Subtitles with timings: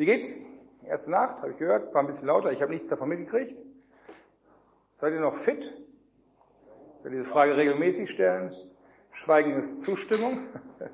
[0.00, 0.46] Wie geht's?
[0.82, 3.58] Erste Nacht, habe ich gehört, war ein bisschen lauter, ich habe nichts davon mitgekriegt.
[4.92, 5.62] Seid ihr noch fit?
[5.62, 8.50] Ich werde diese Frage regelmäßig stellen.
[9.10, 10.38] Schweigen ist Zustimmung.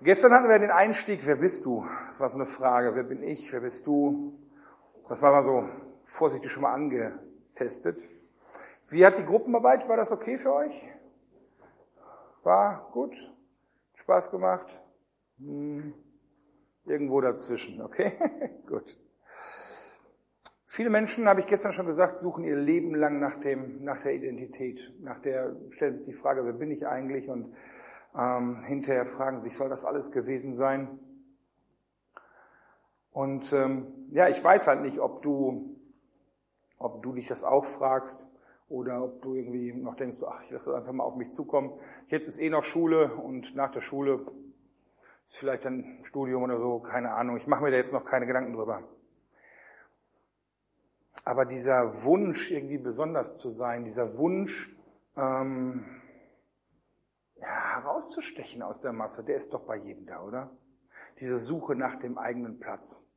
[0.00, 1.86] Gestern hatten wir den Einstieg, wer bist du?
[2.06, 4.32] Das war so eine Frage, wer bin ich, wer bist du?
[5.10, 5.68] Das war mal so
[6.00, 8.00] vorsichtig schon mal angetestet.
[8.88, 10.88] Wie hat die Gruppenarbeit, war das okay für euch?
[12.44, 13.14] War gut?
[13.96, 14.82] Spaß gemacht?
[15.36, 15.92] Hm,
[16.84, 18.12] irgendwo dazwischen, okay?
[18.66, 18.98] gut.
[20.66, 24.14] Viele Menschen, habe ich gestern schon gesagt, suchen ihr Leben lang nach dem, nach der
[24.14, 27.28] Identität, nach der, stellen sich die Frage, wer bin ich eigentlich?
[27.28, 27.54] Und
[28.18, 30.98] ähm, hinterher fragen sich, soll das alles gewesen sein?
[33.10, 35.76] Und ähm, ja, ich weiß halt nicht, ob du,
[36.78, 38.34] ob du dich das auch fragst
[38.70, 41.78] oder ob du irgendwie noch denkst, ach, ich lasse das einfach mal auf mich zukommen.
[42.08, 44.24] Jetzt ist eh noch Schule und nach der Schule
[45.24, 47.36] ist vielleicht ein Studium oder so, keine Ahnung.
[47.36, 48.82] Ich mache mir da jetzt noch keine Gedanken drüber.
[51.24, 54.76] Aber dieser Wunsch, irgendwie besonders zu sein, dieser Wunsch,
[55.16, 55.84] ähm,
[57.36, 60.50] ja, herauszustechen aus der Masse, der ist doch bei jedem da, oder?
[61.20, 63.08] Diese Suche nach dem eigenen Platz.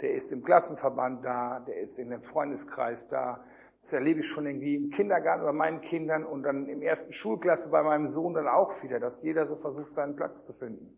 [0.00, 3.44] Der ist im Klassenverband da, der ist in dem Freundeskreis da.
[3.80, 7.68] Das erlebe ich schon irgendwie im Kindergarten bei meinen Kindern und dann im ersten Schulklasse
[7.68, 10.96] bei meinem Sohn dann auch wieder, dass jeder so versucht, seinen Platz zu finden.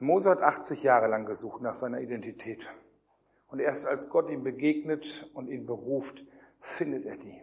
[0.00, 2.68] Mose hat 80 Jahre lang gesucht nach seiner Identität.
[3.48, 6.24] Und erst als Gott ihm begegnet und ihn beruft,
[6.60, 7.42] findet er die.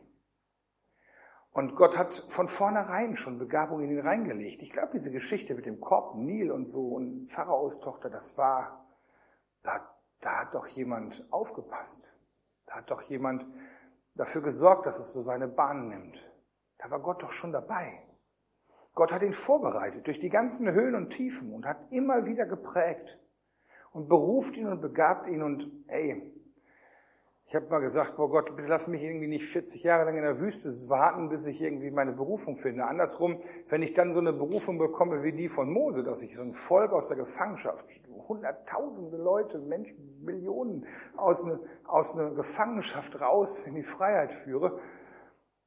[1.51, 4.61] Und Gott hat von vornherein schon Begabung in ihn reingelegt.
[4.61, 8.85] Ich glaube, diese Geschichte mit dem Korb, Nil und so und Pharaos Tochter, das war,
[9.63, 12.13] da, da hat doch jemand aufgepasst.
[12.65, 13.45] Da hat doch jemand
[14.15, 16.17] dafür gesorgt, dass es so seine Bahn nimmt.
[16.77, 18.04] Da war Gott doch schon dabei.
[18.95, 23.19] Gott hat ihn vorbereitet durch die ganzen Höhen und Tiefen und hat immer wieder geprägt
[23.91, 26.31] und beruft ihn und begabt ihn und hey,
[27.47, 30.23] ich habe mal gesagt, boah Gott, bitte lass mich irgendwie nicht 40 Jahre lang in
[30.23, 32.85] der Wüste warten, bis ich irgendwie meine Berufung finde.
[32.85, 33.37] Andersrum,
[33.69, 36.53] wenn ich dann so eine Berufung bekomme wie die von Mose, dass ich so ein
[36.53, 37.85] Volk aus der Gefangenschaft,
[38.27, 44.79] hunderttausende Leute, Menschen, Millionen aus einer aus eine Gefangenschaft raus in die Freiheit führe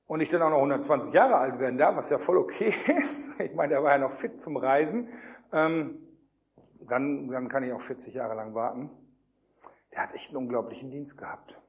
[0.08, 3.38] und ich dann auch noch 120 Jahre alt werden darf, was ja voll okay ist.
[3.40, 5.08] Ich meine, der war ja noch fit zum Reisen.
[5.52, 5.98] Ähm,
[6.88, 8.90] dann, dann kann ich auch 40 Jahre lang warten.
[9.92, 11.60] Der hat echt einen unglaublichen Dienst gehabt.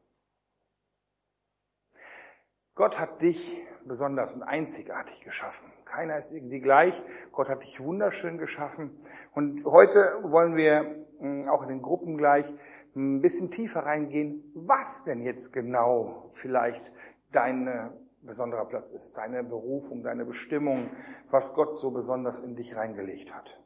[2.75, 5.69] Gott hat dich besonders und einzigartig geschaffen.
[5.83, 7.03] Keiner ist irgendwie gleich.
[7.33, 9.01] Gott hat dich wunderschön geschaffen.
[9.33, 12.53] Und heute wollen wir hm, auch in den Gruppen gleich
[12.95, 16.89] ein bisschen tiefer reingehen, was denn jetzt genau vielleicht
[17.31, 17.89] dein äh,
[18.21, 20.89] besonderer Platz ist, deine Berufung, deine Bestimmung,
[21.29, 23.61] was Gott so besonders in dich reingelegt hat.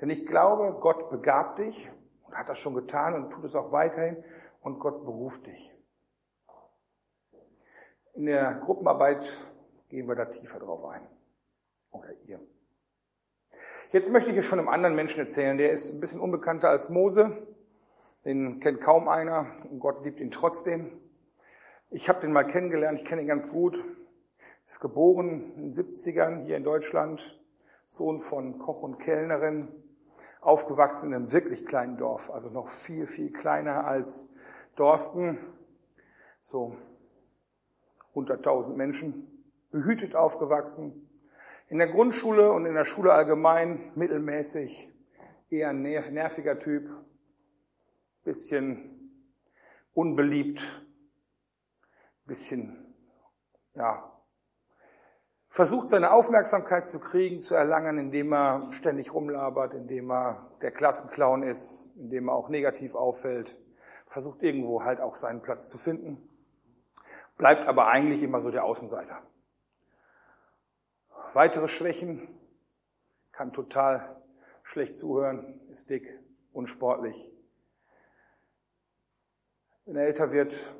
[0.00, 1.90] Denn ich glaube, Gott begabt dich
[2.22, 4.24] und hat das schon getan und tut es auch weiterhin
[4.60, 5.74] und Gott beruft dich.
[8.14, 9.26] In der Gruppenarbeit
[9.88, 11.06] gehen wir da tiefer drauf ein.
[11.90, 12.40] Oder ihr.
[13.92, 16.90] Jetzt möchte ich euch von einem anderen Menschen erzählen, der ist ein bisschen unbekannter als
[16.90, 17.46] Mose.
[18.24, 21.00] Den kennt kaum einer und Gott liebt ihn trotzdem.
[21.92, 23.76] Ich habe den mal kennengelernt, ich kenne ihn ganz gut.
[24.68, 27.42] Ist geboren in den 70ern hier in Deutschland,
[27.84, 29.74] Sohn von Koch und Kellnerin,
[30.40, 34.32] aufgewachsen in einem wirklich kleinen Dorf, also noch viel, viel kleiner als
[34.76, 35.40] Dorsten.
[36.40, 36.76] So
[38.14, 41.10] 100.000 Menschen, behütet aufgewachsen,
[41.66, 44.92] in der Grundschule und in der Schule allgemein mittelmäßig,
[45.50, 46.88] eher ein nerviger Typ,
[48.22, 49.10] bisschen
[49.92, 50.86] unbeliebt,
[52.30, 52.94] bisschen,
[53.74, 54.10] ja,
[55.48, 61.42] versucht seine Aufmerksamkeit zu kriegen, zu erlangen, indem er ständig rumlabert, indem er der Klassenclown
[61.42, 63.58] ist, indem er auch negativ auffällt,
[64.06, 66.30] versucht irgendwo halt auch seinen Platz zu finden
[67.40, 69.22] bleibt aber eigentlich immer so der Außenseiter.
[71.32, 72.28] Weitere Schwächen,
[73.32, 74.20] kann total
[74.62, 76.20] schlecht zuhören, ist dick,
[76.52, 77.16] unsportlich.
[79.86, 80.70] Wenn er älter wird,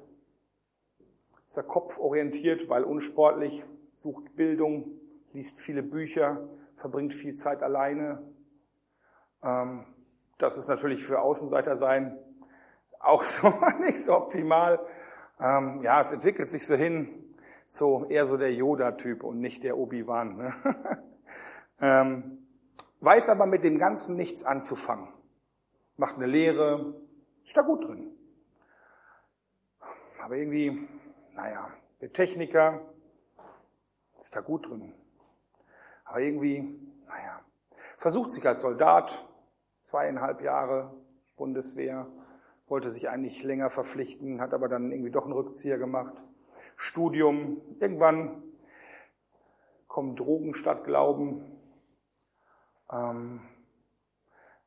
[1.50, 5.00] ist er kopforientiert, weil unsportlich, sucht Bildung,
[5.32, 8.22] liest viele Bücher, verbringt viel Zeit alleine.
[9.42, 9.84] Ähm,
[10.38, 12.16] das ist natürlich für Außenseiter sein
[13.00, 14.78] auch so nicht so optimal.
[15.40, 17.34] Ähm, ja, es entwickelt sich so hin,
[17.66, 20.36] so eher so der Yoda-Typ und nicht der Obi-Wan.
[20.36, 20.54] Ne?
[21.80, 22.46] ähm,
[23.00, 25.08] weiß aber mit dem Ganzen nichts anzufangen.
[25.96, 26.94] Macht eine Lehre,
[27.44, 28.14] ist da gut drin.
[30.22, 30.86] Aber irgendwie,
[31.34, 32.80] naja, der Techniker
[34.18, 34.94] ist da gut drin.
[36.04, 37.40] Aber irgendwie, naja,
[37.96, 39.26] versucht sich als Soldat,
[39.82, 40.94] zweieinhalb Jahre
[41.36, 42.06] Bundeswehr,
[42.66, 46.14] wollte sich eigentlich länger verpflichten, hat aber dann irgendwie doch einen Rückzieher gemacht.
[46.76, 48.42] Studium, irgendwann
[49.88, 51.58] kommen Drogen statt Glauben,
[52.92, 53.40] ähm,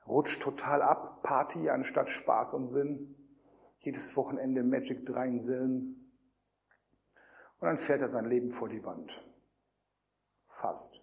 [0.07, 3.15] rutscht total ab, Party anstatt Spaß und Sinn,
[3.79, 6.02] jedes Wochenende Magic Dreinsillen
[7.63, 9.25] und dann fährt er sein Leben vor die Wand.
[10.47, 11.01] Fast.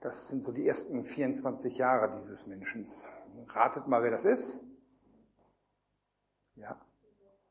[0.00, 2.84] Das sind so die ersten 24 Jahre dieses Menschen.
[3.46, 4.64] Ratet mal, wer das ist.
[6.56, 6.84] Ja,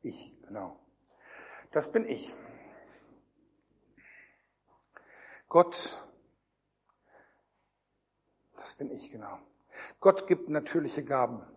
[0.01, 0.77] ich, genau.
[1.71, 2.33] Das bin ich.
[5.48, 6.06] Gott,
[8.57, 9.39] das bin ich, genau.
[10.01, 11.55] Gott gibt natürliche Gaben.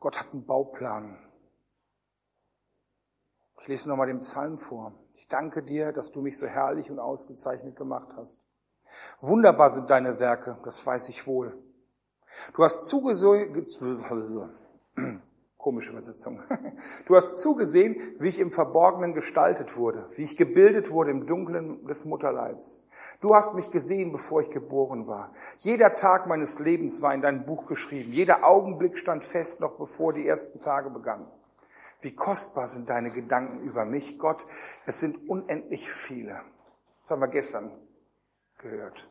[0.00, 1.18] Gott hat einen Bauplan.
[3.60, 4.94] Ich lese nochmal den Psalm vor.
[5.14, 8.40] Ich danke dir, dass du mich so herrlich und ausgezeichnet gemacht hast.
[9.20, 11.62] Wunderbar sind deine Werke, das weiß ich wohl.
[12.54, 13.52] Du hast zugesehen,
[15.60, 16.40] komische Übersetzung.
[17.06, 21.84] Du hast zugesehen, wie ich im Verborgenen gestaltet wurde, wie ich gebildet wurde im Dunklen
[21.86, 22.86] des Mutterleibs.
[23.20, 25.32] Du hast mich gesehen, bevor ich geboren war.
[25.58, 28.12] Jeder Tag meines Lebens war in dein Buch geschrieben.
[28.12, 31.26] Jeder Augenblick stand fest, noch bevor die ersten Tage begannen.
[32.00, 34.46] Wie kostbar sind deine Gedanken über mich, Gott.
[34.86, 36.40] Es sind unendlich viele.
[37.02, 37.70] Das haben wir gestern
[38.58, 39.08] gehört.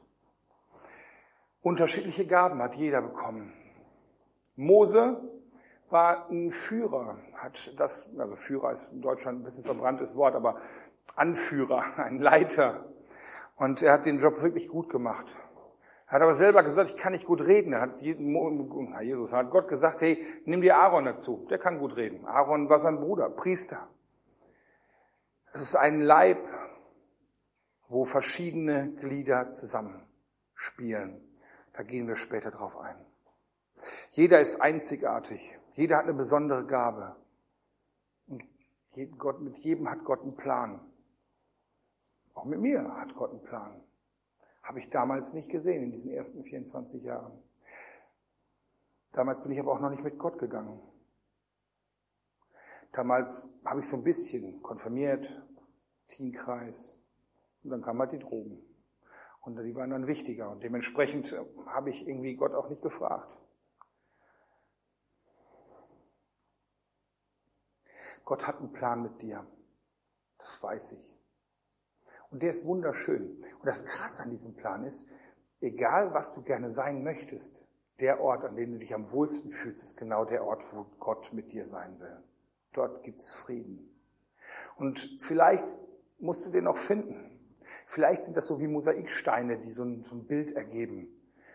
[1.61, 3.53] Unterschiedliche Gaben hat jeder bekommen.
[4.55, 5.21] Mose
[5.91, 10.57] war ein Führer, hat das, also Führer ist in Deutschland ein bisschen verbranntes Wort, aber
[11.15, 12.85] Anführer, ein Leiter.
[13.55, 15.25] Und er hat den Job wirklich gut gemacht.
[16.07, 17.73] Er hat aber selber gesagt, ich kann nicht gut reden.
[17.73, 21.45] Er hat Jesus hat Gott gesagt, hey, nimm dir Aaron dazu.
[21.51, 22.25] Der kann gut reden.
[22.25, 23.87] Aaron war sein Bruder, Priester.
[25.53, 26.39] Es ist ein Leib,
[27.89, 31.21] wo verschiedene Glieder zusammenspielen.
[31.73, 33.05] Da gehen wir später drauf ein.
[34.11, 35.58] Jeder ist einzigartig.
[35.75, 37.15] Jeder hat eine besondere Gabe.
[38.27, 38.43] Und
[39.17, 40.81] Gott, mit jedem hat Gott einen Plan.
[42.33, 43.83] Auch mit mir hat Gott einen Plan.
[44.63, 47.41] Habe ich damals nicht gesehen in diesen ersten 24 Jahren.
[49.11, 50.79] Damals bin ich aber auch noch nicht mit Gott gegangen.
[52.91, 55.41] Damals habe ich so ein bisschen konfirmiert,
[56.07, 56.99] Teenkreis,
[57.63, 58.61] und dann kamen halt die Drogen.
[59.41, 60.49] Und die waren dann wichtiger.
[60.49, 61.35] Und dementsprechend
[61.67, 63.37] habe ich irgendwie Gott auch nicht gefragt.
[68.29, 69.43] Gott hat einen Plan mit dir.
[70.37, 71.15] Das weiß ich.
[72.29, 73.23] Und der ist wunderschön.
[73.31, 75.09] Und das Krasse an diesem Plan ist,
[75.61, 77.65] egal was du gerne sein möchtest,
[77.99, 81.33] der Ort, an dem du dich am wohlsten fühlst, ist genau der Ort, wo Gott
[81.33, 82.23] mit dir sein will.
[82.71, 83.89] Dort gibt's Frieden.
[84.77, 85.65] Und vielleicht
[86.19, 87.41] musst du den auch finden.
[87.87, 91.07] Vielleicht sind das so wie Mosaiksteine, die so ein, so ein Bild ergeben.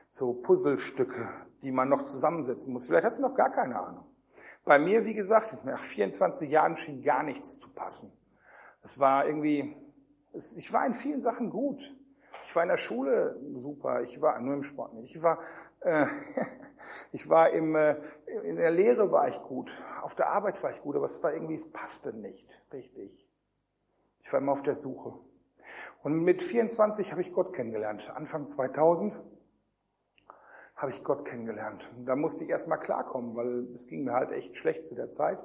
[0.08, 2.86] So Puzzlestücke, die man noch zusammensetzen muss.
[2.86, 4.06] Vielleicht hast du noch gar keine Ahnung.
[4.64, 8.12] Bei mir, wie gesagt, nach 24 Jahren schien gar nichts zu passen.
[8.82, 9.76] Es war irgendwie,
[10.32, 11.94] ich war in vielen Sachen gut.
[12.46, 15.14] Ich war in der Schule super, ich war nur im Sport nicht.
[15.14, 15.38] Ich war,
[15.80, 16.06] äh,
[17.12, 17.96] ich war im, äh,
[18.42, 19.70] in der Lehre war ich gut,
[20.02, 23.26] auf der Arbeit war ich gut, aber es war irgendwie, es passte nicht richtig.
[24.20, 25.18] Ich war immer auf der Suche.
[26.02, 28.10] Und mit 24 habe ich Gott kennengelernt.
[28.14, 29.18] Anfang 2000
[30.76, 31.88] habe ich Gott kennengelernt.
[31.96, 35.10] Und da musste ich erstmal klarkommen, weil es ging mir halt echt schlecht zu der
[35.10, 35.38] Zeit.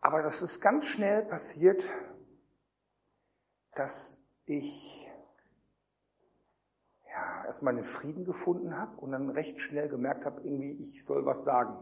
[0.00, 1.82] Aber das ist ganz schnell passiert,
[3.74, 5.08] dass ich
[7.08, 11.24] ja, erstmal einen Frieden gefunden habe und dann recht schnell gemerkt habe, irgendwie, ich soll
[11.24, 11.76] was sagen.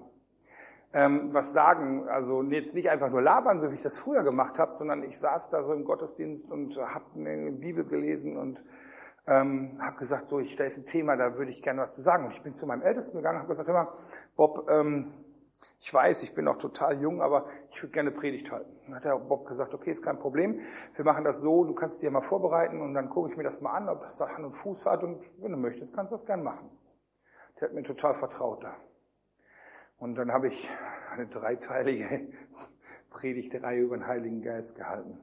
[0.93, 4.59] Ähm, was sagen, also jetzt nicht einfach nur labern, so wie ich das früher gemacht
[4.59, 8.65] habe, sondern ich saß da so im Gottesdienst und habe eine Bibel gelesen und
[9.27, 12.03] ähm, habe gesagt, so, ich, da ist ein Thema, da würde ich gerne was zu
[12.03, 12.27] sagen.
[12.27, 13.93] Und ich bin zu meinem Ältesten gegangen habe gesagt, hör mal,
[14.37, 15.13] Bob, ähm,
[15.81, 18.75] ich weiß, ich bin noch total jung, aber ich würde gerne Predigt halten.
[18.87, 20.61] Dann hat der Bob gesagt, okay, ist kein Problem.
[20.95, 23.61] Wir machen das so, du kannst dir mal vorbereiten und dann gucke ich mir das
[23.61, 26.25] mal an, ob das Hand und Fuß hat und wenn du möchtest, kannst du das
[26.25, 26.71] gerne machen.
[27.61, 28.77] Der hat mir total vertraut da.
[29.99, 30.71] Und dann habe ich
[31.13, 32.29] eine dreiteilige
[33.11, 35.21] Predigtreihe über den Heiligen Geist gehalten.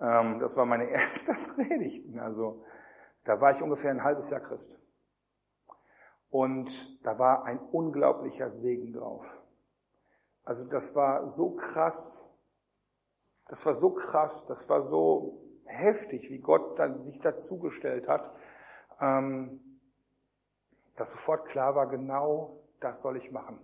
[0.00, 2.18] Ähm, das war meine erste Predigt.
[2.18, 2.64] Also
[3.28, 4.80] da war ich ungefähr ein halbes Jahr Christ.
[6.30, 9.42] Und da war ein unglaublicher Segen drauf.
[10.44, 12.26] Also das war so krass,
[13.46, 18.34] das war so krass, das war so heftig, wie Gott dann sich dazugestellt hat,
[18.98, 19.78] ähm,
[20.96, 23.60] dass sofort klar war, genau das soll ich machen.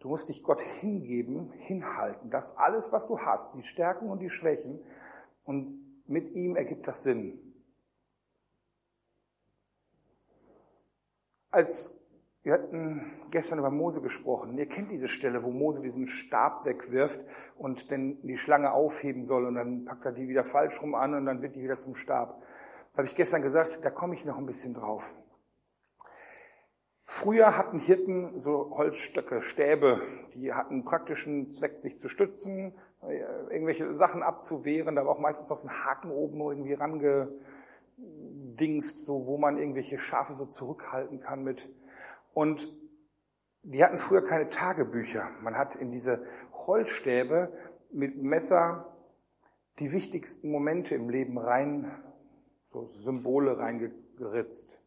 [0.00, 4.28] Du musst dich Gott hingeben, hinhalten, das alles, was du hast, die Stärken und die
[4.28, 4.84] Schwächen.
[5.44, 5.70] Und
[6.12, 7.38] mit ihm ergibt das Sinn.
[11.50, 12.02] Als
[12.44, 14.58] wir hatten gestern über Mose gesprochen.
[14.58, 17.20] Ihr kennt diese Stelle, wo Mose diesen Stab wegwirft
[17.56, 21.14] und dann die Schlange aufheben soll und dann packt er die wieder falsch rum an
[21.14, 22.42] und dann wird die wieder zum Stab.
[22.92, 25.14] Da habe ich gestern gesagt, da komme ich noch ein bisschen drauf.
[27.04, 30.00] Früher hatten Hirten so Holzstöcke, Stäbe,
[30.34, 34.94] die hatten praktischen Zweck, sich zu stützen, irgendwelche Sachen abzuwehren.
[34.94, 39.98] Da war auch meistens noch so ein Haken oben irgendwie rangedingst, so wo man irgendwelche
[39.98, 41.68] Schafe so zurückhalten kann mit.
[42.32, 42.72] Und
[43.64, 45.30] die hatten früher keine Tagebücher.
[45.40, 46.24] Man hat in diese
[46.66, 47.52] Holzstäbe
[47.90, 48.96] mit Messer
[49.78, 51.90] die wichtigsten Momente im Leben rein,
[52.72, 54.81] so Symbole reingeritzt.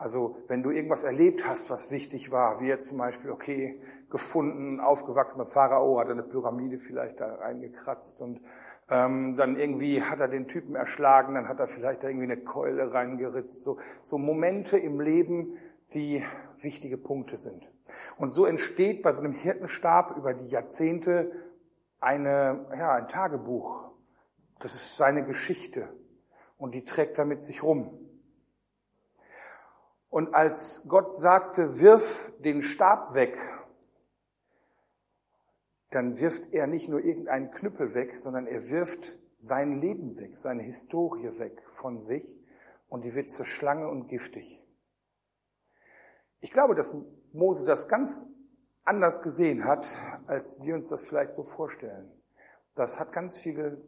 [0.00, 4.80] Also wenn du irgendwas erlebt hast, was wichtig war, wie jetzt zum Beispiel, okay, gefunden,
[4.80, 8.40] aufgewachsen mit Pharao, hat er eine Pyramide vielleicht da reingekratzt und
[8.88, 12.38] ähm, dann irgendwie hat er den Typen erschlagen, dann hat er vielleicht da irgendwie eine
[12.38, 13.60] Keule reingeritzt.
[13.60, 15.52] So, so Momente im Leben,
[15.92, 16.24] die
[16.56, 17.70] wichtige Punkte sind.
[18.16, 21.30] Und so entsteht bei so einem Hirtenstab über die Jahrzehnte
[22.00, 23.90] eine, ja, ein Tagebuch.
[24.60, 25.90] Das ist seine Geschichte.
[26.56, 28.09] Und die trägt er mit sich rum.
[30.10, 33.38] Und als Gott sagte, wirf den Stab weg,
[35.90, 40.62] dann wirft er nicht nur irgendeinen Knüppel weg, sondern er wirft sein Leben weg, seine
[40.62, 42.36] Historie weg von sich
[42.88, 44.62] und die wird zur Schlange und giftig.
[46.40, 46.96] Ich glaube, dass
[47.32, 48.26] Mose das ganz
[48.84, 49.86] anders gesehen hat,
[50.26, 52.12] als wir uns das vielleicht so vorstellen.
[52.74, 53.80] Das hat ganz viel,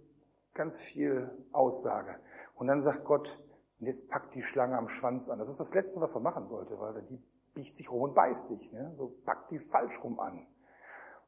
[0.55, 2.19] ganz viel Aussage.
[2.55, 3.43] Und dann sagt Gott,
[3.87, 5.39] jetzt packt die Schlange am Schwanz an.
[5.39, 7.23] Das ist das Letzte, was man machen sollte, weil die
[7.55, 8.73] biegt sich rum und beißt dich.
[8.73, 8.93] Ne?
[8.95, 10.47] So packt die falsch rum an.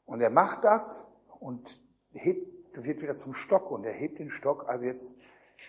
[0.07, 1.81] Und er macht das und
[2.13, 5.21] hebt, wird wieder zum Stock und er hebt den Stock, also jetzt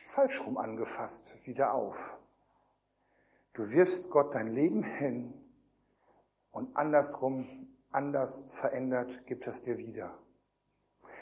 [0.08, 2.18] falsch rum angefasst, wieder auf.
[3.54, 5.34] Du wirfst Gott dein Leben hin
[6.51, 10.18] und andersrum, anders verändert, gibt es dir wieder.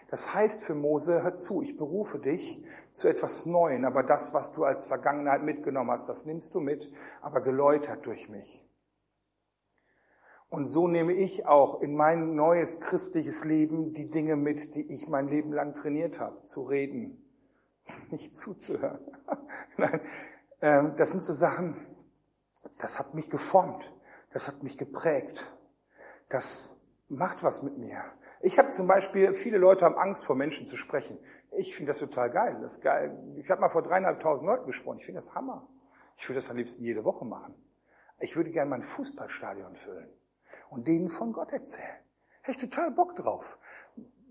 [0.10, 4.54] Das heißt für Mose, hör zu, ich berufe dich zu etwas Neuen, aber das, was
[4.54, 8.68] du als Vergangenheit mitgenommen hast, das nimmst du mit, aber geläutert durch mich.
[10.50, 15.08] Und so nehme ich auch in mein neues christliches Leben die Dinge mit, die ich
[15.08, 17.26] mein Leben lang trainiert habe, zu reden,
[18.12, 19.00] nicht zuzuhören.
[19.78, 20.00] Nein,
[20.62, 21.76] ähm, das sind so Sachen,
[22.78, 23.94] das hat mich geformt.
[24.34, 25.54] Das hat mich geprägt.
[26.30, 26.83] Das
[27.18, 28.04] macht was mit mir.
[28.42, 31.18] Ich habe zum Beispiel, viele Leute haben Angst vor Menschen zu sprechen.
[31.52, 32.58] Ich finde das total geil.
[32.62, 33.18] Das ist geil.
[33.36, 34.98] Ich habe mal vor dreieinhalbtausend Leuten gesprochen.
[35.00, 35.68] Ich finde das Hammer.
[36.18, 37.56] Ich würde das am liebsten jede Woche machen.
[38.20, 40.10] Ich würde gerne mein Fußballstadion füllen
[40.70, 41.98] und denen von Gott erzählen.
[42.42, 43.58] Hätte ich total Bock drauf.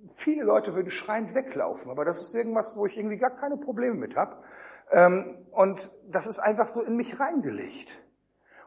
[0.07, 3.95] Viele Leute würden schreiend weglaufen, aber das ist irgendwas, wo ich irgendwie gar keine Probleme
[3.95, 4.43] mit habe.
[4.91, 8.03] Ähm, und das ist einfach so in mich reingelegt.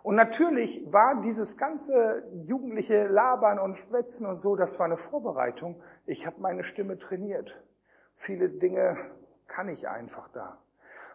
[0.05, 5.81] Und natürlich war dieses ganze jugendliche Labern und Schwätzen und so, das war eine Vorbereitung.
[6.05, 7.59] Ich habe meine Stimme trainiert.
[8.13, 8.99] Viele Dinge
[9.47, 10.59] kann ich einfach da.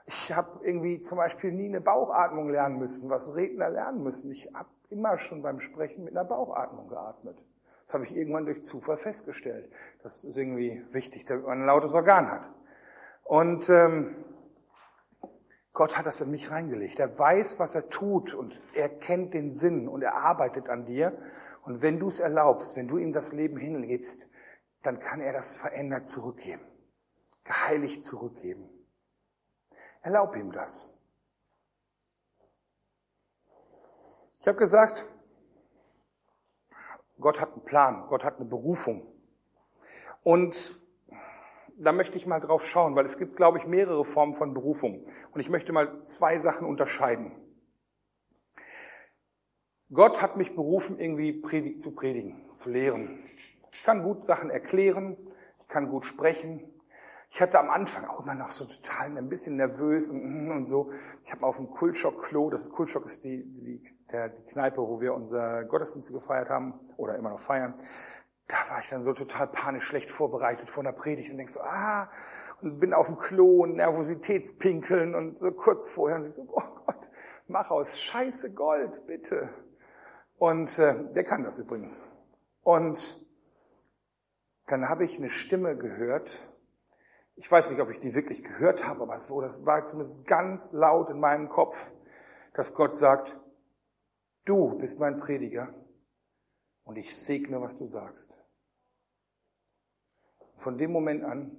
[0.06, 4.32] Ich habe irgendwie zum Beispiel nie eine Bauchatmung lernen müssen, was Redner lernen müssen.
[4.32, 7.40] Ich habe immer schon beim Sprechen mit einer Bauchatmung geatmet.
[7.86, 9.70] Das habe ich irgendwann durch Zufall festgestellt.
[10.02, 12.50] Das ist irgendwie wichtig, damit man ein lautes Organ hat.
[13.22, 14.16] Und ähm,
[15.72, 16.98] Gott hat das in mich reingelegt.
[16.98, 21.16] Er weiß, was er tut und er kennt den Sinn und er arbeitet an dir.
[21.62, 24.28] Und wenn du es erlaubst, wenn du ihm das Leben hingibst,
[24.82, 26.62] dann kann er das verändert zurückgeben,
[27.44, 28.68] geheiligt zurückgeben.
[30.02, 30.90] Erlaub ihm das.
[34.40, 35.06] Ich habe gesagt,
[37.20, 39.06] Gott hat einen Plan, Gott hat eine Berufung.
[40.22, 40.80] Und
[41.80, 45.04] da möchte ich mal drauf schauen, weil es gibt, glaube ich, mehrere Formen von Berufung.
[45.32, 47.32] Und ich möchte mal zwei Sachen unterscheiden.
[49.92, 51.42] Gott hat mich berufen, irgendwie
[51.78, 53.24] zu predigen, zu lehren.
[53.72, 55.16] Ich kann gut Sachen erklären,
[55.58, 56.66] ich kann gut sprechen.
[57.32, 60.90] Ich hatte am Anfang auch immer noch so total ein bisschen nervös und, und so.
[61.24, 65.14] Ich habe auf dem Kultschock-Klo, das Kultschock ist die, die, der, die Kneipe, wo wir
[65.14, 67.74] unser Gottesdienste gefeiert haben oder immer noch feiern
[68.50, 71.60] da war ich dann so total panisch schlecht vorbereitet vor einer Predigt und denk so,
[71.60, 72.10] ah,
[72.60, 76.82] und bin auf dem Klo und Nervositätspinkeln und so kurz vorher und ich so, oh
[76.84, 77.10] Gott,
[77.46, 79.50] mach aus Scheiße Gold, bitte.
[80.36, 82.08] Und äh, der kann das übrigens.
[82.62, 83.24] Und
[84.66, 86.30] dann habe ich eine Stimme gehört.
[87.36, 90.26] Ich weiß nicht, ob ich die wirklich gehört habe, aber es war, das war zumindest
[90.26, 91.92] ganz laut in meinem Kopf,
[92.54, 93.38] dass Gott sagt,
[94.44, 95.72] du bist mein Prediger
[96.84, 98.39] und ich segne, was du sagst.
[100.60, 101.56] Von dem Moment an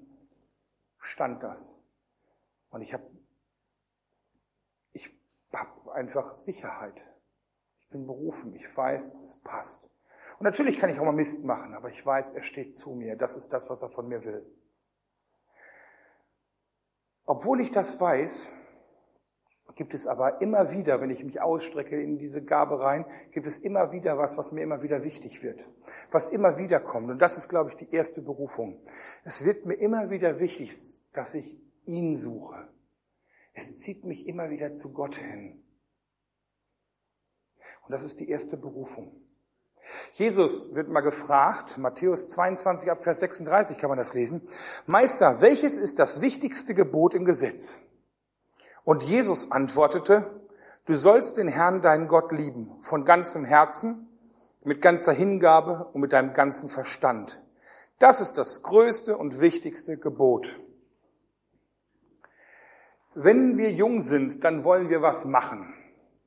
[1.00, 1.76] stand das.
[2.70, 3.04] Und ich habe
[4.94, 5.12] ich
[5.52, 7.08] hab einfach Sicherheit.
[7.80, 8.54] Ich bin berufen.
[8.54, 9.92] Ich weiß, es passt.
[10.38, 13.16] Und natürlich kann ich auch mal Mist machen, aber ich weiß, er steht zu mir.
[13.16, 14.46] Das ist das, was er von mir will.
[17.26, 18.52] Obwohl ich das weiß,
[19.76, 23.60] gibt es aber immer wieder, wenn ich mich ausstrecke in diese Gabe rein, gibt es
[23.60, 25.70] immer wieder was, was mir immer wieder wichtig wird,
[26.12, 27.10] was immer wieder kommt.
[27.10, 28.82] Und das ist, glaube ich, die erste Berufung.
[29.24, 30.72] Es wird mir immer wieder wichtig,
[31.14, 32.68] dass ich ihn suche.
[33.54, 35.64] Es zieht mich immer wieder zu Gott hin.
[37.84, 39.12] Und das ist die erste Berufung.
[40.14, 44.48] Jesus wird mal gefragt, Matthäus 22 ab Vers 36 kann man das lesen,
[44.86, 47.80] Meister, welches ist das wichtigste Gebot im Gesetz?
[48.84, 50.42] Und Jesus antwortete,
[50.86, 54.08] du sollst den Herrn, deinen Gott lieben, von ganzem Herzen,
[54.64, 57.42] mit ganzer Hingabe und mit deinem ganzen Verstand.
[58.00, 60.60] Das ist das größte und wichtigste Gebot.
[63.14, 65.74] Wenn wir jung sind, dann wollen wir was machen.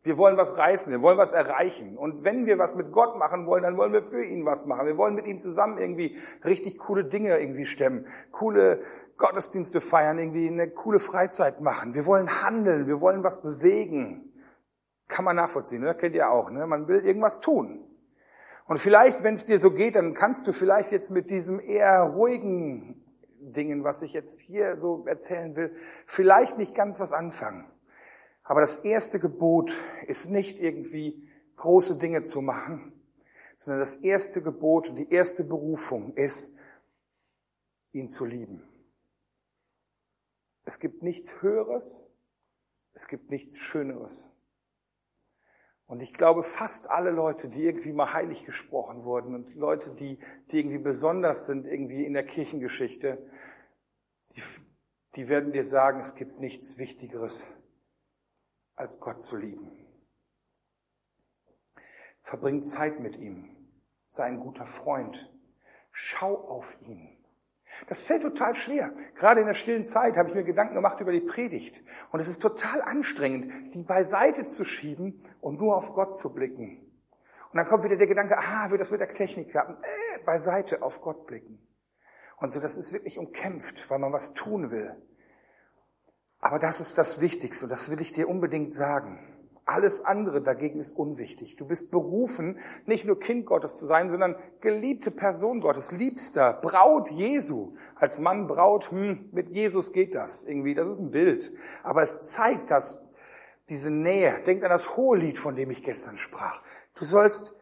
[0.04, 1.96] Wir wollen was reißen, wir wollen was erreichen.
[1.96, 4.86] Und wenn wir was mit Gott machen wollen, dann wollen wir für ihn was machen.
[4.86, 8.82] Wir wollen mit ihm zusammen irgendwie richtig coole Dinge irgendwie stemmen, coole
[9.16, 11.94] Gottesdienste feiern, irgendwie eine coole Freizeit machen.
[11.94, 14.30] Wir wollen handeln, wir wollen was bewegen.
[15.08, 15.94] Kann man nachvollziehen, ne?
[15.94, 16.50] kennt ihr auch.
[16.50, 16.66] Ne?
[16.66, 17.88] Man will irgendwas tun.
[18.66, 22.02] Und vielleicht, wenn es dir so geht, dann kannst du vielleicht jetzt mit diesem eher
[22.02, 23.02] ruhigen
[23.40, 27.64] Dingen, was ich jetzt hier so erzählen will, vielleicht nicht ganz was anfangen.
[28.44, 29.72] Aber das erste Gebot
[30.06, 32.92] ist nicht irgendwie große Dinge zu machen,
[33.56, 36.58] sondern das erste Gebot und die erste Berufung ist,
[37.92, 38.62] ihn zu lieben.
[40.66, 42.04] Es gibt nichts Höheres,
[42.92, 44.30] es gibt nichts Schöneres.
[45.86, 50.18] Und ich glaube, fast alle Leute, die irgendwie mal heilig gesprochen wurden und Leute, die,
[50.50, 53.26] die irgendwie besonders sind, irgendwie in der Kirchengeschichte,
[54.32, 54.42] die,
[55.16, 57.52] die werden dir sagen, es gibt nichts Wichtigeres
[58.76, 59.70] als Gott zu lieben.
[62.22, 63.54] Verbring Zeit mit ihm.
[64.06, 65.30] Sei ein guter Freund.
[65.92, 67.10] Schau auf ihn.
[67.88, 68.92] Das fällt total schwer.
[69.14, 71.82] Gerade in der stillen Zeit habe ich mir Gedanken gemacht über die Predigt.
[72.10, 76.80] Und es ist total anstrengend, die beiseite zu schieben und nur auf Gott zu blicken.
[77.52, 79.76] Und dann kommt wieder der Gedanke, ah, wird das mit der Technik klappen?
[79.82, 81.64] Äh, beiseite auf Gott blicken.
[82.38, 84.96] Und so, das ist wirklich umkämpft, weil man was tun will.
[86.44, 89.18] Aber das ist das Wichtigste und das will ich dir unbedingt sagen.
[89.64, 91.56] Alles andere dagegen ist unwichtig.
[91.56, 97.10] Du bist berufen, nicht nur Kind Gottes zu sein, sondern geliebte Person Gottes, liebster, Braut
[97.10, 97.74] Jesu.
[97.94, 100.74] Als Mann, Braut, hm, mit Jesus geht das irgendwie.
[100.74, 101.50] Das ist ein Bild.
[101.82, 103.06] Aber es zeigt das,
[103.70, 104.42] diese Nähe.
[104.44, 106.62] Denk an das Hohelied, von dem ich gestern sprach.
[106.94, 107.54] Du sollst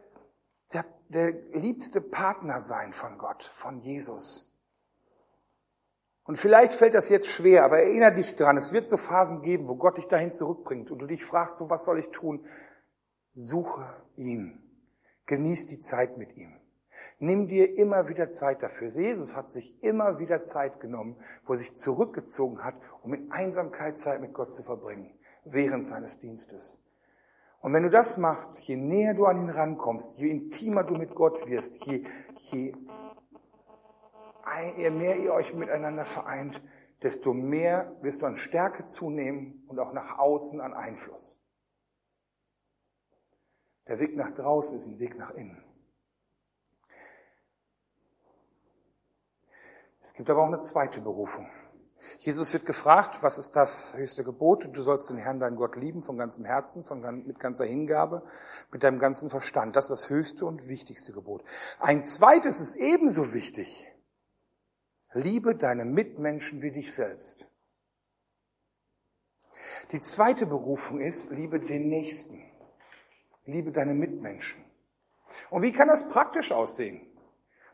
[0.72, 4.51] der, der liebste Partner sein von Gott, von Jesus.
[6.32, 9.68] Und vielleicht fällt das jetzt schwer, aber erinnere dich dran, es wird so Phasen geben,
[9.68, 12.46] wo Gott dich dahin zurückbringt und du dich fragst, so was soll ich tun?
[13.34, 13.84] Suche
[14.16, 14.58] ihn.
[15.26, 16.56] Genieß die Zeit mit ihm.
[17.18, 18.88] Nimm dir immer wieder Zeit dafür.
[18.88, 23.98] Jesus hat sich immer wieder Zeit genommen, wo er sich zurückgezogen hat, um in Einsamkeit
[23.98, 25.12] Zeit mit Gott zu verbringen,
[25.44, 26.82] während seines Dienstes.
[27.60, 31.14] Und wenn du das machst, je näher du an ihn rankommst, je intimer du mit
[31.14, 32.04] Gott wirst, je,
[32.36, 32.72] je
[34.76, 36.62] je mehr ihr euch miteinander vereint,
[37.02, 41.44] desto mehr wirst du an Stärke zunehmen und auch nach außen an Einfluss.
[43.88, 45.62] Der Weg nach draußen ist ein Weg nach innen.
[50.00, 51.48] Es gibt aber auch eine zweite Berufung.
[52.18, 54.68] Jesus wird gefragt, was ist das höchste Gebot?
[54.72, 58.24] Du sollst den Herrn, deinen Gott lieben, von ganzem Herzen, von, mit ganzer Hingabe,
[58.70, 59.76] mit deinem ganzen Verstand.
[59.76, 61.42] Das ist das höchste und wichtigste Gebot.
[61.80, 63.91] Ein zweites ist ebenso wichtig.
[65.14, 67.48] Liebe deine Mitmenschen wie dich selbst.
[69.92, 72.42] Die zweite Berufung ist, liebe den Nächsten.
[73.44, 74.64] Liebe deine Mitmenschen.
[75.50, 77.06] Und wie kann das praktisch aussehen?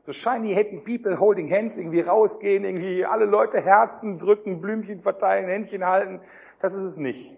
[0.03, 5.49] So shiny, happy people holding hands, irgendwie rausgehen, irgendwie alle Leute Herzen drücken, Blümchen verteilen,
[5.49, 6.23] Händchen halten.
[6.61, 7.37] Das ist es nicht.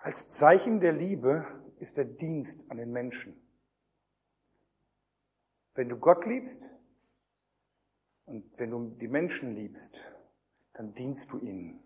[0.00, 1.46] Als Zeichen der Liebe
[1.78, 3.40] ist der Dienst an den Menschen.
[5.74, 6.62] Wenn du Gott liebst
[8.26, 10.10] und wenn du die Menschen liebst,
[10.72, 11.82] dann dienst du ihnen.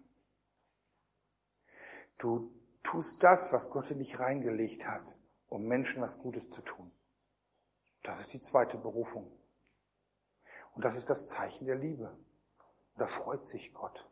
[2.19, 5.03] Du tust das, was Gott in dich reingelegt hat,
[5.49, 6.91] um Menschen was Gutes zu tun.
[8.03, 9.33] Das ist die zweite Berufung.
[10.75, 12.11] Und das ist das Zeichen der Liebe.
[12.11, 14.11] Und da freut sich Gott.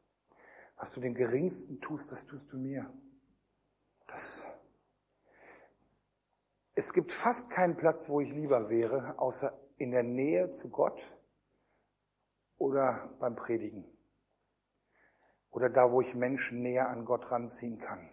[0.76, 2.92] Was du den Geringsten tust, das tust du mir.
[4.06, 4.52] Das
[6.78, 11.16] es gibt fast keinen Platz, wo ich lieber wäre, außer in der Nähe zu Gott
[12.58, 13.86] oder beim Predigen.
[15.50, 18.10] Oder da, wo ich Menschen näher an Gott ranziehen kann.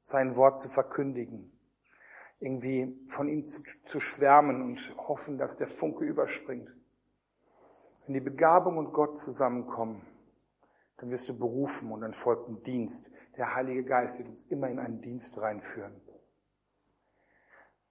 [0.00, 1.52] Sein Wort zu verkündigen.
[2.40, 6.74] Irgendwie von ihm zu, zu schwärmen und hoffen, dass der Funke überspringt.
[8.06, 10.04] Wenn die Begabung und Gott zusammenkommen,
[10.96, 13.12] dann wirst du berufen und dann folgt ein Dienst.
[13.36, 16.00] Der Heilige Geist wird uns immer in einen Dienst reinführen.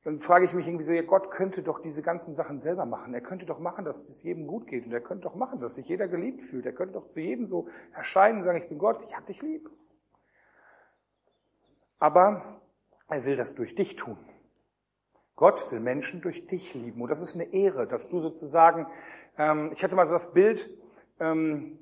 [0.03, 3.13] Dann frage ich mich irgendwie so, ja, Gott könnte doch diese ganzen Sachen selber machen.
[3.13, 4.85] Er könnte doch machen, dass es jedem gut geht.
[4.85, 6.65] Und er könnte doch machen, dass sich jeder geliebt fühlt.
[6.65, 9.41] Er könnte doch zu jedem so erscheinen und sagen, ich bin Gott, ich hab dich
[9.43, 9.69] lieb.
[11.99, 12.59] Aber
[13.09, 14.17] er will das durch dich tun.
[15.35, 17.01] Gott will Menschen durch dich lieben.
[17.01, 18.87] Und das ist eine Ehre, dass du sozusagen,
[19.37, 20.67] ähm, ich hatte mal so das Bild
[21.19, 21.79] ähm,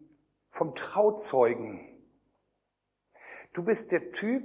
[0.49, 1.85] vom Trauzeugen.
[3.53, 4.43] Du bist der Typ,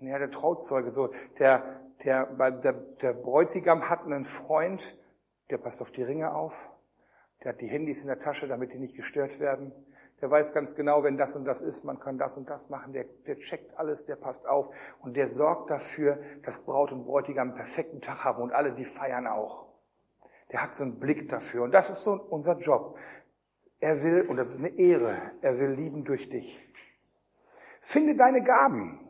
[0.00, 4.96] ja, der Trauzeuge, so, der der, der, der Bräutigam hat einen Freund,
[5.50, 6.70] der passt auf die Ringe auf,
[7.42, 9.72] der hat die Handys in der Tasche, damit die nicht gestört werden.
[10.20, 12.92] Der weiß ganz genau, wenn das und das ist, man kann das und das machen.
[12.92, 17.48] Der, der checkt alles, der passt auf und der sorgt dafür, dass Braut und Bräutigam
[17.48, 19.68] einen perfekten Tag haben und alle, die feiern auch.
[20.50, 22.98] Der hat so einen Blick dafür und das ist so unser Job.
[23.78, 26.62] Er will, und das ist eine Ehre, er will lieben durch dich.
[27.80, 29.05] Finde deine Gaben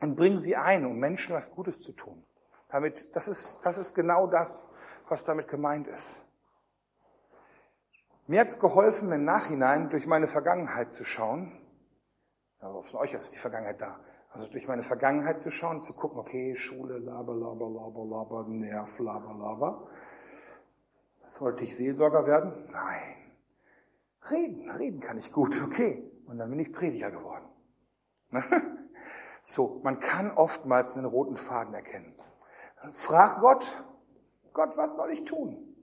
[0.00, 2.24] und bring sie ein, um Menschen was Gutes zu tun.
[2.68, 4.70] Damit, das ist, das ist genau das,
[5.08, 6.26] was damit gemeint ist.
[8.26, 11.50] Mir hat's geholfen, im Nachhinein durch meine Vergangenheit zu schauen.
[12.60, 13.98] Ja, von euch ist die Vergangenheit da.
[14.30, 18.98] Also durch meine Vergangenheit zu schauen, zu gucken, okay, Schule, laber, laber, laber, laber, Nerv,
[18.98, 19.88] laber, laber.
[21.24, 22.52] Sollte ich Seelsorger werden?
[22.70, 23.32] Nein.
[24.30, 26.04] Reden, reden kann ich gut, okay.
[26.26, 27.48] Und dann bin ich Prediger geworden.
[29.50, 32.14] So, man kann oftmals einen roten Faden erkennen.
[32.92, 33.64] Frag Gott,
[34.52, 35.74] Gott, was soll ich tun?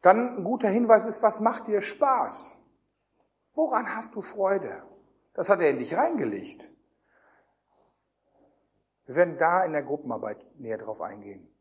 [0.00, 2.56] Dann ein guter Hinweis ist, was macht dir Spaß?
[3.54, 4.84] Woran hast du Freude?
[5.32, 6.70] Das hat er in dich reingelegt.
[9.06, 11.52] Wir werden da in der Gruppenarbeit näher drauf eingehen.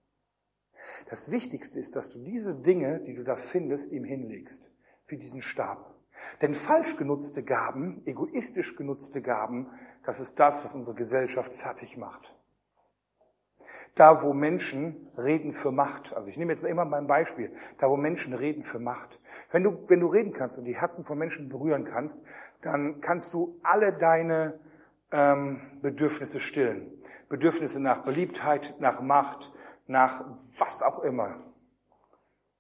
[1.10, 4.70] Das Wichtigste ist, dass du diese Dinge, die du da findest, ihm hinlegst,
[5.08, 5.93] wie diesen Stab.
[6.42, 9.70] Denn falsch genutzte Gaben, egoistisch genutzte Gaben,
[10.06, 12.38] das ist das, was unsere Gesellschaft fertig macht.
[13.96, 17.98] Da, wo Menschen reden für Macht, also ich nehme jetzt immer mein Beispiel, da, wo
[17.98, 19.22] Menschen reden für Macht.
[19.52, 22.20] Wenn du, wenn du reden kannst und die Herzen von Menschen berühren kannst,
[22.62, 24.60] dann kannst du alle deine
[25.12, 26.92] ähm, Bedürfnisse stillen.
[27.30, 29.54] Bedürfnisse nach Beliebtheit, nach Macht,
[29.86, 30.26] nach
[30.58, 31.40] was auch immer.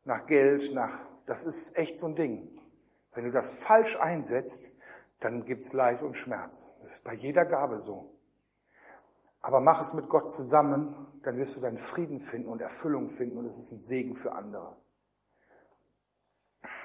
[0.05, 2.52] Nach Geld, nach, das ist echt so ein Ding.
[3.13, 4.71] Wenn du das falsch einsetzt,
[5.19, 6.77] dann gibt's Leid und Schmerz.
[6.81, 8.13] Das ist bei jeder Gabe so.
[9.41, 13.37] Aber mach es mit Gott zusammen, dann wirst du deinen Frieden finden und Erfüllung finden
[13.37, 14.77] und es ist ein Segen für andere.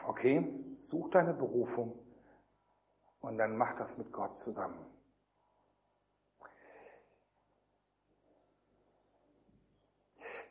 [0.06, 1.98] Okay, such deine Berufung
[3.20, 4.86] und dann mach das mit Gott zusammen.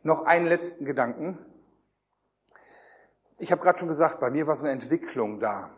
[0.04, 1.38] Noch einen letzten Gedanken.
[3.40, 5.72] Ich habe gerade schon gesagt, bei mir war so eine Entwicklung da.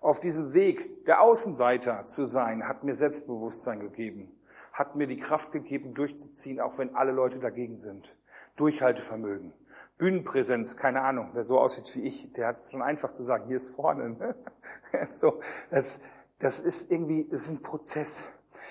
[0.00, 4.30] Auf diesem Weg, der Außenseiter zu sein, hat mir Selbstbewusstsein gegeben,
[4.72, 8.16] hat mir die Kraft gegeben, durchzuziehen, auch wenn alle Leute dagegen sind.
[8.56, 9.54] Durchhaltevermögen.
[9.98, 13.46] Bühnenpräsenz, keine Ahnung, wer so aussieht wie ich, der hat es schon einfach zu sagen,
[13.48, 14.10] hier ist vorne.
[14.10, 14.36] Ne?
[15.08, 16.00] so, das,
[16.38, 18.28] das ist irgendwie, das ist ein Prozess.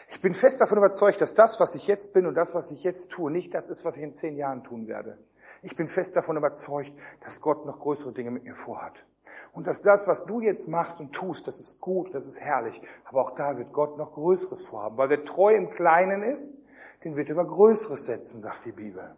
[0.09, 2.83] Ich bin fest davon überzeugt, dass das, was ich jetzt bin und das, was ich
[2.83, 5.17] jetzt tue, nicht das ist, was ich in zehn Jahren tun werde.
[5.61, 9.05] Ich bin fest davon überzeugt, dass Gott noch größere Dinge mit mir vorhat.
[9.51, 12.81] Und dass das, was du jetzt machst und tust, das ist gut, das ist herrlich.
[13.05, 14.97] Aber auch da wird Gott noch Größeres vorhaben.
[14.97, 16.61] Weil wer treu im Kleinen ist,
[17.03, 19.15] den wird er über Größeres setzen, sagt die Bibel.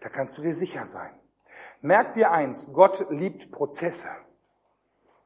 [0.00, 1.10] Da kannst du dir sicher sein.
[1.80, 4.08] Merk dir eins, Gott liebt Prozesse.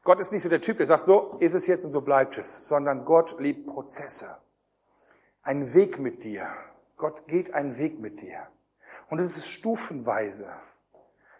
[0.05, 2.37] Gott ist nicht so der Typ, der sagt, so ist es jetzt und so bleibt
[2.37, 4.39] es, sondern Gott liebt Prozesse.
[5.43, 6.49] Ein Weg mit dir.
[6.97, 8.49] Gott geht einen Weg mit dir.
[9.09, 10.53] Und es ist stufenweise.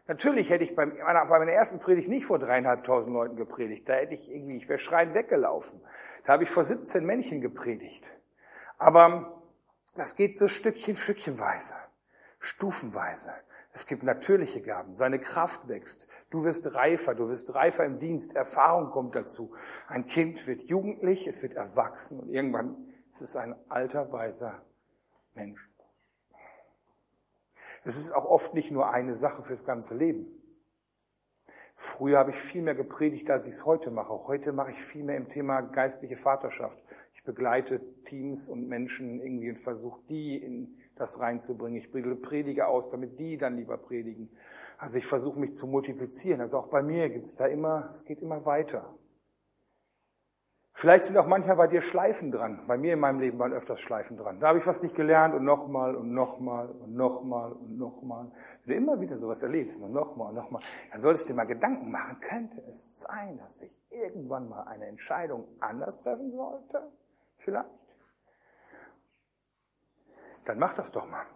[0.07, 3.89] Natürlich hätte ich bei meiner ersten Predigt nicht vor dreieinhalbtausend Leuten gepredigt.
[3.89, 5.81] Da hätte ich irgendwie, ich wäre schreien weggelaufen.
[6.25, 8.05] Da habe ich vor 17 Männchen gepredigt.
[8.79, 9.43] Aber
[9.95, 11.75] das geht so Stückchen, Stückchenweise,
[12.41, 13.33] stufenweise.
[13.75, 14.95] Es gibt natürliche Gaben.
[14.95, 16.09] Seine Kraft wächst.
[16.29, 17.15] Du wirst reifer.
[17.15, 18.37] Du wirst reifer im Dienst.
[18.37, 19.55] Erfahrung kommt dazu.
[19.89, 21.27] Ein Kind wird jugendlich.
[21.27, 22.21] Es wird erwachsen.
[22.21, 22.77] Und irgendwann
[23.13, 24.63] ist es ein alter, weiser
[25.35, 25.71] Mensch.
[27.85, 30.27] Es ist auch oft nicht nur eine Sache fürs ganze Leben.
[31.75, 34.27] Früher habe ich viel mehr gepredigt, als ich es heute mache.
[34.27, 36.79] Heute mache ich viel mehr im Thema geistliche Vaterschaft.
[37.15, 41.81] Ich begleite Teams und Menschen irgendwie und versuche die in das reinzubringen.
[41.81, 41.91] Ich
[42.23, 44.31] predige aus, damit die dann lieber predigen.
[44.79, 46.41] Also ich versuche mich zu multiplizieren.
[46.41, 48.95] Also auch bei mir gibt's da immer, es geht immer weiter.
[50.75, 52.65] Vielleicht sind auch manchmal bei dir Schleifen dran.
[52.67, 54.41] Bei mir in meinem Leben waren öfters Schleifen dran.
[54.41, 58.33] Da habe ich was nicht gelernt und nochmal und nochmal und nochmal und nochmal.
[58.65, 61.45] Wenn du immer wieder sowas erlebst und nochmal und nochmal, dann solltest du dir mal
[61.45, 66.91] Gedanken machen, könnte es sein, dass ich irgendwann mal eine Entscheidung anders treffen sollte?
[67.37, 67.82] Vielleicht?
[70.45, 71.27] Dann mach das doch mal.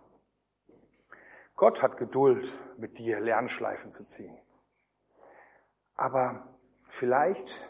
[1.54, 4.36] Gott hat Geduld, mit dir Lernschleifen zu ziehen.
[5.94, 6.56] Aber
[6.88, 7.68] vielleicht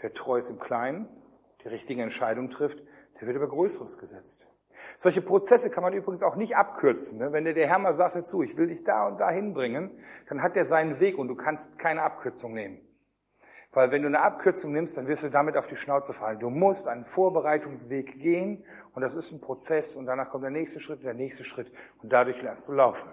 [0.00, 1.08] Wer treu ist im Kleinen,
[1.62, 2.82] die richtige Entscheidung trifft,
[3.20, 4.50] der wird über Größeres gesetzt.
[4.98, 7.20] Solche Prozesse kann man übrigens auch nicht abkürzen.
[7.20, 7.32] Ne?
[7.32, 9.96] Wenn dir der Herr mal sagt dazu, ich will dich da und da hinbringen,
[10.28, 12.83] dann hat er seinen Weg und du kannst keine Abkürzung nehmen.
[13.74, 16.38] Weil wenn du eine Abkürzung nimmst, dann wirst du damit auf die Schnauze fallen.
[16.38, 20.80] Du musst einen Vorbereitungsweg gehen und das ist ein Prozess und danach kommt der nächste
[20.80, 23.10] Schritt, der nächste Schritt und dadurch lernst du laufen.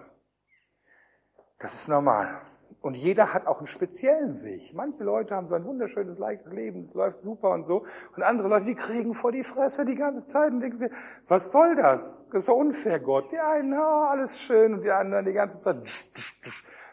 [1.58, 2.40] Das ist normal.
[2.80, 4.72] Und jeder hat auch einen speziellen Weg.
[4.74, 7.84] Manche Leute haben so ein wunderschönes, leichtes Leben, es läuft super und so.
[8.16, 10.90] Und andere Leute, die kriegen vor die Fresse die ganze Zeit und denken sich,
[11.28, 12.26] was soll das?
[12.30, 13.30] Das ist doch unfair, Gott.
[13.30, 15.76] Die einen, oh, alles schön und die anderen die ganze Zeit.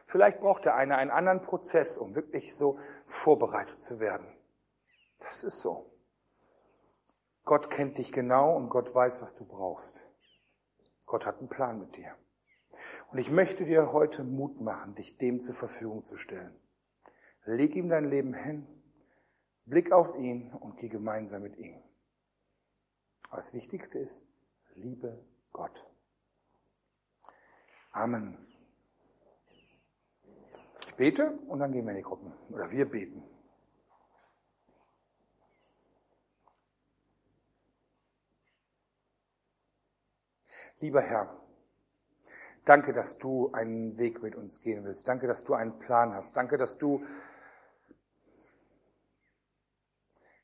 [0.10, 4.26] Vielleicht braucht der eine einen anderen Prozess, um wirklich so vorbereitet zu werden.
[5.20, 5.94] Das ist so.
[7.46, 10.10] Gott kennt dich genau und Gott weiß, was du brauchst.
[11.06, 12.16] Gott hat einen Plan mit dir.
[13.12, 16.60] Und ich möchte dir heute Mut machen, dich dem zur Verfügung zu stellen.
[17.46, 18.66] Leg ihm dein Leben hin,
[19.66, 21.84] blick auf ihn und geh gemeinsam mit ihm.
[23.30, 24.28] Das Wichtigste ist,
[24.74, 25.86] liebe Gott.
[27.92, 28.49] Amen.
[31.00, 32.34] Bete und dann gehen wir in die Gruppen.
[32.50, 33.24] Oder wir beten.
[40.82, 41.40] Lieber Herr,
[42.66, 45.08] Danke, dass du einen Weg mit uns gehen willst.
[45.08, 46.36] Danke, dass du einen Plan hast.
[46.36, 47.02] Danke, dass du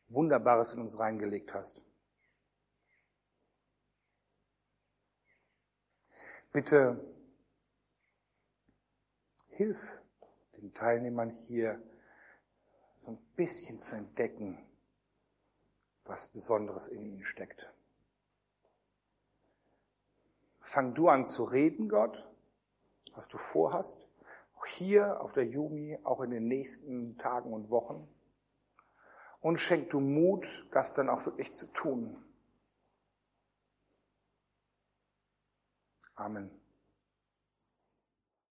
[0.07, 1.83] Wunderbares in uns reingelegt hast.
[6.53, 7.13] Bitte
[9.49, 10.01] hilf
[10.65, 11.79] den Teilnehmern hier
[12.97, 14.57] so ein bisschen zu entdecken,
[16.05, 17.71] was Besonderes in ihnen steckt.
[20.59, 22.27] Fang du an zu reden, Gott,
[23.13, 24.09] was du vorhast.
[24.55, 28.07] Auch hier auf der Jumi, auch in den nächsten Tagen und Wochen.
[29.41, 32.17] Und schenk du Mut, das dann auch wirklich zu tun.
[36.15, 36.49] Amen.